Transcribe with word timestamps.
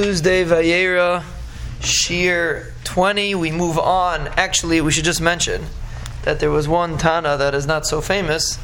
Tuesday, 0.00 0.44
Vayera, 0.44 1.24
Shir 1.80 2.72
20. 2.84 3.34
We 3.34 3.50
move 3.50 3.80
on. 3.80 4.28
Actually, 4.36 4.80
we 4.80 4.92
should 4.92 5.02
just 5.02 5.20
mention 5.20 5.64
that 6.22 6.38
there 6.38 6.52
was 6.52 6.68
one 6.68 6.98
Tana 6.98 7.36
that 7.36 7.52
is 7.52 7.66
not 7.66 7.84
so 7.84 8.00
famous, 8.00 8.60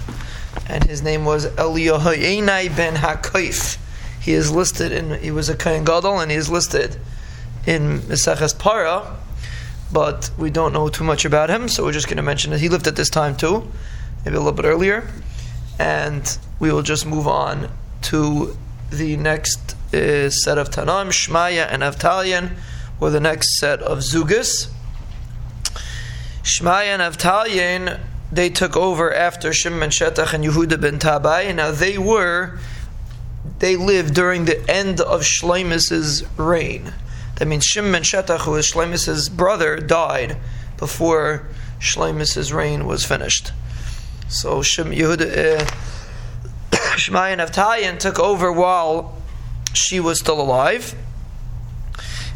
and 0.68 0.84
his 0.84 1.02
name 1.02 1.24
was 1.24 1.46
Eliyahu 1.46 2.76
ben 2.76 2.94
Hakayf. 2.94 3.78
He 4.22 4.32
is 4.32 4.52
listed 4.52 4.92
in, 4.92 5.18
he 5.20 5.32
was 5.32 5.48
a 5.48 5.56
Kohen 5.56 5.84
Gadol, 5.84 6.20
and 6.20 6.30
he 6.30 6.36
is 6.36 6.48
listed 6.50 6.98
in 7.66 7.98
Meseches 8.02 8.56
Para, 8.56 9.16
but 9.92 10.30
we 10.38 10.50
don't 10.50 10.72
know 10.72 10.88
too 10.88 11.02
much 11.02 11.24
about 11.24 11.50
him, 11.50 11.66
so 11.66 11.82
we're 11.82 11.90
just 11.90 12.06
going 12.06 12.16
to 12.16 12.22
mention 12.22 12.52
that 12.52 12.60
he 12.60 12.68
lived 12.68 12.86
at 12.86 12.94
this 12.94 13.10
time 13.10 13.36
too, 13.36 13.68
maybe 14.24 14.36
a 14.36 14.38
little 14.38 14.52
bit 14.52 14.66
earlier, 14.66 15.10
and 15.80 16.38
we 16.60 16.70
will 16.70 16.82
just 16.82 17.04
move 17.04 17.26
on 17.26 17.72
to 18.02 18.56
the 18.90 19.16
next 19.16 19.74
uh, 19.94 20.30
set 20.30 20.58
of 20.58 20.70
Tanam, 20.70 21.08
Shmaya 21.08 21.66
and 21.70 21.82
Avtalion, 21.82 22.56
or 23.00 23.10
the 23.10 23.20
next 23.20 23.58
set 23.58 23.80
of 23.80 23.98
Zugas. 23.98 24.70
Shmaya 26.42 26.98
and 26.98 27.02
Avtalion, 27.02 28.00
they 28.30 28.50
took 28.50 28.76
over 28.76 29.12
after 29.14 29.52
Shimon 29.52 29.90
Shetach 29.90 30.34
and 30.34 30.44
Yehuda 30.44 30.80
ben 30.80 30.98
Tabai. 30.98 31.54
Now 31.54 31.70
they 31.70 31.96
were, 31.98 32.58
they 33.60 33.76
lived 33.76 34.14
during 34.14 34.44
the 34.44 34.68
end 34.70 35.00
of 35.00 35.22
Shlemis's 35.22 36.24
reign. 36.36 36.92
That 37.36 37.48
means 37.48 37.64
Shimon 37.64 38.02
Shetach, 38.02 38.40
who 38.40 38.54
is 38.56 38.66
Shlemis's 38.66 39.28
brother, 39.28 39.78
died 39.78 40.36
before 40.78 41.46
Shlemis's 41.80 42.52
reign 42.52 42.86
was 42.86 43.04
finished. 43.04 43.52
So 44.28 44.60
Shim 44.60 44.94
Yehuda, 44.94 45.60
uh, 45.60 45.64
Shmaya 46.96 47.32
and 47.32 47.40
Avtalion 47.40 47.98
took 47.98 48.18
over 48.18 48.52
while 48.52 49.13
she 49.76 50.00
was 50.00 50.18
still 50.18 50.40
alive, 50.40 50.94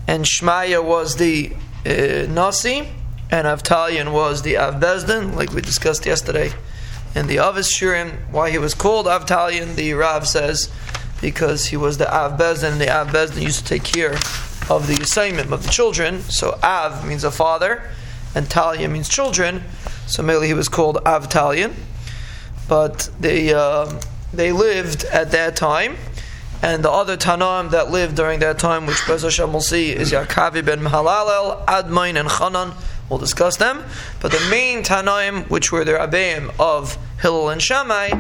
and 0.07 0.25
Shmaya 0.25 0.85
was 0.85 1.17
the 1.17 1.53
uh, 1.87 2.27
Nasi, 2.33 2.89
and 3.31 3.47
Avtalion 3.47 4.13
was 4.13 4.43
the 4.43 4.55
Avbezdin, 4.55 5.35
like 5.35 5.53
we 5.53 5.61
discussed 5.61 6.07
yesterday 6.07 6.53
in 7.15 7.27
the 7.27 7.39
Avis 7.39 7.73
Shurim. 7.75 8.17
Why 8.31 8.51
he 8.51 8.59
was 8.59 8.75
called 8.75 9.07
Avtalion, 9.07 9.75
the 9.75 9.93
Rav 9.95 10.27
says, 10.27 10.71
because 11.21 11.67
he 11.67 11.77
was 11.77 11.99
the 11.99 12.07
Avbezdin, 12.07 12.73
and 12.73 12.81
the 12.81 12.87
Avbezdin 12.87 13.43
used 13.43 13.61
to 13.61 13.65
take 13.65 13.85
care 13.85 14.15
of 14.71 14.87
the 14.87 14.99
assignment 15.01 15.53
of 15.53 15.63
the 15.63 15.71
children. 15.71 16.21
So 16.23 16.59
Av 16.63 17.07
means 17.07 17.25
a 17.25 17.31
father, 17.31 17.83
and 18.35 18.49
Talia 18.51 18.89
means 18.89 19.09
children. 19.09 19.63
So 20.07 20.23
mainly 20.23 20.47
he 20.47 20.55
was 20.55 20.69
called 20.69 20.97
Avtalion. 21.05 21.75
But 22.69 23.11
they 23.19 23.55
uh, 23.55 24.01
they 24.33 24.53
lived 24.53 25.05
at 25.05 25.31
that 25.31 25.57
time 25.57 25.97
and 26.63 26.85
the 26.85 26.91
other 26.91 27.17
Tanaim 27.17 27.71
that 27.71 27.91
lived 27.91 28.17
during 28.17 28.41
that 28.41 28.59
time, 28.59 28.87
which 28.87 29.07
Bez 29.07 29.23
Hashem 29.23 29.53
will 29.53 29.61
see, 29.61 29.91
is 29.91 30.13
Yakavi 30.13 30.65
ben 30.65 30.81
Mahalalel, 30.81 31.65
Admain, 31.67 32.19
and 32.19 32.29
Chanan. 32.29 32.75
We'll 33.09 33.19
discuss 33.19 33.57
them. 33.57 33.85
But 34.21 34.33
the 34.33 34.47
main 34.51 34.83
Tanaim, 34.83 35.49
which 35.49 35.73
were 35.73 35.85
the 35.85 35.93
Rabbeim 35.93 36.53
of 36.59 36.99
Hillel 37.23 37.49
and 37.49 37.63
Shammai, 37.63 38.11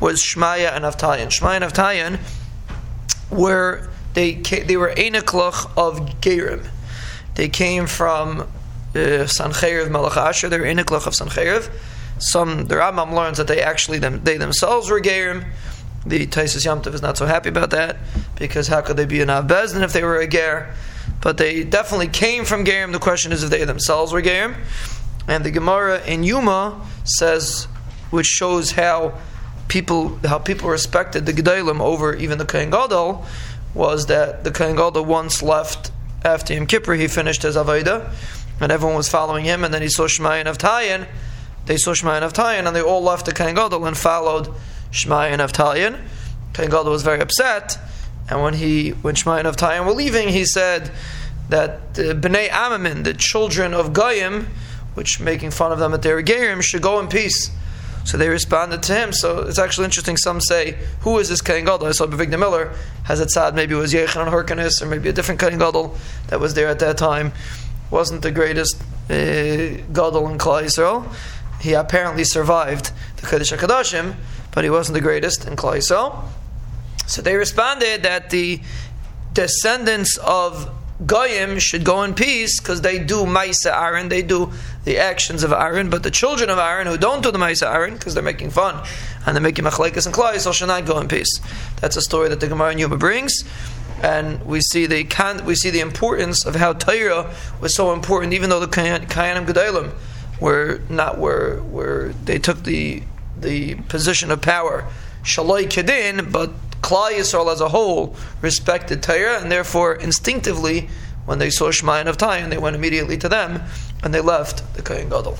was 0.00 0.22
Shmaya 0.22 0.74
and 0.74 0.84
Avtayan. 0.84 1.28
Shmaya 1.28 1.62
and 1.62 1.64
Avtayan 1.64 2.18
were 3.30 3.88
they 4.14 4.34
they 4.34 4.76
were 4.76 4.92
Einiklach 4.96 5.70
of 5.76 6.20
Gerim. 6.20 6.66
They 7.34 7.48
came 7.48 7.86
from 7.86 8.40
uh, 8.40 8.46
Sancheiriv 8.94 9.90
Melech 9.90 10.16
Asher. 10.16 10.48
They 10.48 10.58
were 10.58 10.66
Einiklach 10.66 11.06
of 11.06 11.14
Sancheiriv. 11.14 11.70
Some 12.18 12.66
the 12.66 12.76
Rambam 12.76 13.12
learns 13.14 13.38
that 13.38 13.46
they 13.46 13.60
actually 13.60 13.98
them, 13.98 14.22
they 14.24 14.36
themselves 14.36 14.90
were 14.90 15.00
Gerim. 15.00 15.44
The 16.06 16.26
Taisus 16.26 16.64
Yamtiv 16.64 16.94
is 16.94 17.02
not 17.02 17.18
so 17.18 17.26
happy 17.26 17.48
about 17.48 17.70
that 17.70 17.96
because 18.38 18.68
how 18.68 18.80
could 18.80 18.96
they 18.96 19.06
be 19.06 19.20
an 19.20 19.28
Avbezdin 19.28 19.82
if 19.82 19.92
they 19.92 20.04
were 20.04 20.18
a 20.18 20.28
Ger? 20.28 20.72
But 21.20 21.36
they 21.36 21.64
definitely 21.64 22.08
came 22.08 22.44
from 22.44 22.64
Gerim. 22.64 22.92
The 22.92 22.98
question 22.98 23.32
is 23.32 23.42
if 23.42 23.50
they 23.50 23.64
themselves 23.64 24.12
were 24.12 24.22
Gerim. 24.22 24.54
And 25.26 25.44
the 25.44 25.50
Gemara 25.50 26.04
in 26.04 26.22
Yuma 26.22 26.80
says, 27.04 27.64
which 28.10 28.26
shows 28.26 28.72
how 28.72 29.18
people 29.68 30.18
how 30.24 30.38
people 30.38 30.68
respected 30.68 31.26
the 31.26 31.32
Gedalim 31.32 31.80
over 31.80 32.14
even 32.14 32.38
the 32.38 32.44
Kohen 32.44 32.70
Gadol, 32.70 33.24
was 33.74 34.06
that 34.06 34.44
the 34.44 34.52
Kohen 34.52 34.76
Gadol 34.76 35.04
once 35.04 35.42
left 35.42 35.90
after 36.24 36.54
Yom 36.54 36.66
Kippur, 36.66 36.94
he 36.94 37.08
finished 37.08 37.42
his 37.42 37.56
Avodah, 37.56 38.12
and 38.60 38.72
everyone 38.72 38.96
was 38.96 39.08
following 39.08 39.44
him, 39.44 39.64
and 39.64 39.74
then 39.74 39.82
he 39.82 39.88
saw 39.88 40.04
Shmai 40.04 40.40
and 40.44 40.48
Avtayan. 40.48 41.06
They 41.66 41.76
saw 41.76 41.92
Shmai 41.92 42.20
and 42.20 42.32
Avtayan, 42.32 42.66
and 42.66 42.74
they 42.74 42.82
all 42.82 43.02
left 43.02 43.26
the 43.26 43.32
Kohen 43.32 43.54
Gadol 43.54 43.84
and 43.86 43.96
followed 43.96 44.54
Shmai 44.96 45.30
and 45.30 45.40
Avtalion. 45.40 46.00
Kohen 46.54 46.70
Gadol 46.70 46.90
was 46.90 47.02
very 47.02 47.20
upset, 47.20 47.78
and 48.28 48.42
when 48.42 48.54
he 48.54 48.90
when 48.90 49.14
Shmai 49.14 49.38
and 49.38 49.48
Avtalion 49.48 49.84
were 49.84 49.92
leaving, 49.92 50.28
he 50.30 50.44
said 50.44 50.90
that 51.50 51.94
the 51.94 52.14
Bnei 52.14 52.48
Amamin, 52.48 53.04
the 53.04 53.14
children 53.14 53.74
of 53.74 53.92
Goyim, 53.92 54.48
which 54.94 55.20
making 55.20 55.50
fun 55.50 55.70
of 55.70 55.78
them 55.78 55.92
at 55.92 56.02
their 56.02 56.22
Gerim, 56.22 56.62
should 56.62 56.82
go 56.82 56.98
in 56.98 57.08
peace. 57.08 57.50
So 58.04 58.16
they 58.16 58.28
responded 58.28 58.84
to 58.84 58.94
him. 58.94 59.12
So 59.12 59.40
it's 59.40 59.58
actually 59.58 59.84
interesting. 59.84 60.16
Some 60.16 60.40
say, 60.40 60.78
"Who 61.00 61.18
is 61.18 61.28
this 61.28 61.42
Kohen 61.42 61.64
Gadol?" 61.64 61.88
I 61.88 61.92
saw 61.92 62.06
Bavigna 62.06 62.38
Miller 62.38 62.72
has 63.04 63.20
it 63.20 63.30
said 63.30 63.54
maybe 63.54 63.74
it 63.74 63.78
was 63.78 63.92
Yechanan 63.92 64.30
Horkanis 64.30 64.80
or 64.80 64.86
maybe 64.86 65.08
a 65.08 65.12
different 65.12 65.40
Kohen 65.40 65.58
Gadol 65.58 65.94
that 66.28 66.40
was 66.40 66.54
there 66.54 66.68
at 66.68 66.78
that 66.78 66.96
time. 66.96 67.32
Wasn't 67.90 68.22
the 68.22 68.30
greatest 68.30 68.80
uh, 69.10 69.82
Gadol 69.92 70.28
in 70.28 70.38
Klal 70.38 70.64
Yisrael. 70.64 71.06
He 71.60 71.72
apparently 71.72 72.24
survived 72.24 72.92
the 73.16 73.26
Kodesh 73.26 73.56
Hakadoshim 73.56 74.14
but 74.56 74.64
he 74.64 74.70
wasn't 74.70 74.94
the 74.94 75.02
greatest 75.02 75.46
in 75.46 75.54
Yisrael. 75.54 76.24
So 77.06 77.20
they 77.20 77.36
responded 77.36 78.04
that 78.04 78.30
the 78.30 78.62
descendants 79.34 80.16
of 80.16 80.70
Goyim 81.04 81.58
should 81.58 81.84
go 81.84 82.02
in 82.04 82.14
peace 82.14 82.58
because 82.58 82.80
they 82.80 82.98
do 82.98 83.26
Maisa 83.26 83.70
Aaron, 83.70 84.08
they 84.08 84.22
do 84.22 84.50
the 84.84 84.96
actions 84.96 85.42
of 85.42 85.52
Aaron, 85.52 85.90
but 85.90 86.04
the 86.04 86.10
children 86.10 86.48
of 86.48 86.56
Aaron 86.56 86.86
who 86.86 86.96
don't 86.96 87.22
do 87.22 87.30
the 87.30 87.38
Maisa 87.38 87.70
Aaron 87.70 87.98
because 87.98 88.14
they're 88.14 88.22
making 88.22 88.48
fun 88.48 88.82
and 89.26 89.36
they're 89.36 89.42
making 89.42 89.66
Machlekes 89.66 90.06
and 90.06 90.14
Yisrael 90.14 90.54
should 90.54 90.68
not 90.68 90.86
go 90.86 90.98
in 91.00 91.06
peace. 91.06 91.38
That's 91.82 91.96
a 91.96 92.00
story 92.00 92.30
that 92.30 92.40
the 92.40 92.48
Gemara 92.48 92.72
in 92.72 92.78
Yuma 92.78 92.96
brings. 92.96 93.44
And 94.02 94.42
we 94.46 94.62
see 94.62 94.86
the 94.86 95.42
we 95.44 95.54
see 95.54 95.68
the 95.68 95.80
importance 95.80 96.46
of 96.46 96.54
how 96.54 96.72
Torah 96.72 97.34
was 97.60 97.74
so 97.74 97.92
important, 97.92 98.32
even 98.32 98.48
though 98.48 98.60
the 98.60 98.68
Kayanim 98.68 99.46
Gedalim 99.46 99.92
were 100.40 100.80
not 100.88 101.18
were 101.18 101.62
were 101.64 102.14
they 102.24 102.38
took 102.38 102.62
the 102.62 103.02
the 103.40 103.74
position 103.88 104.30
of 104.30 104.40
power. 104.40 104.84
Shaloi 105.22 105.64
Kedin, 105.64 106.30
but 106.30 106.50
Klal 106.82 107.12
Yisrael 107.12 107.52
as 107.52 107.60
a 107.60 107.68
whole 107.68 108.14
respected 108.42 109.02
Torah, 109.02 109.40
and 109.40 109.50
therefore 109.50 109.94
instinctively, 109.94 110.88
when 111.24 111.38
they 111.38 111.50
saw 111.50 111.70
Shemayan 111.70 112.06
of 112.06 112.16
Tayin, 112.16 112.50
they 112.50 112.58
went 112.58 112.76
immediately 112.76 113.16
to 113.18 113.28
them, 113.28 113.62
and 114.04 114.14
they 114.14 114.20
left 114.20 114.74
the 114.74 114.82
Kohen 114.82 115.08
Gadol. 115.08 115.36